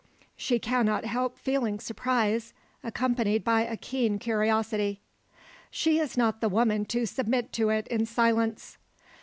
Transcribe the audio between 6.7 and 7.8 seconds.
to submit to